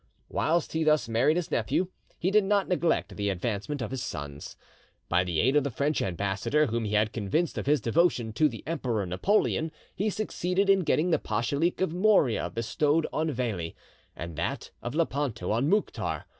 Whilst 0.29 0.73
he 0.73 0.83
thus 0.83 1.07
married 1.07 1.35
his 1.37 1.51
nephew, 1.51 1.89
he 2.17 2.31
did 2.31 2.43
not 2.43 2.67
neglect 2.67 3.15
the 3.15 3.29
advancement 3.29 3.83
of 3.83 3.91
his 3.91 4.01
sons. 4.01 4.57
By 5.09 5.23
the 5.23 5.39
aid 5.39 5.55
of 5.55 5.63
the 5.63 5.69
French 5.69 6.01
Ambassador, 6.01 6.65
whom 6.65 6.85
he 6.85 6.95
had 6.95 7.13
convinced 7.13 7.55
of 7.59 7.67
his 7.67 7.79
devotion 7.81 8.33
to 8.33 8.49
the 8.49 8.63
Emperor 8.65 9.05
Napoleon, 9.05 9.71
he 9.95 10.09
succeeded 10.09 10.71
in 10.71 10.79
getting 10.79 11.11
the 11.11 11.19
pachalik 11.19 11.81
of 11.81 11.93
Morea 11.93 12.49
bestowed 12.49 13.05
on 13.13 13.29
Veli, 13.29 13.75
and 14.15 14.35
that 14.37 14.71
of 14.81 14.95
Lepanto 14.95 15.51
on 15.51 15.69
Mouktar. 15.69 16.23